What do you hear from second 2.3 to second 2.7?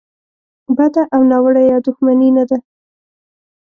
نه ده.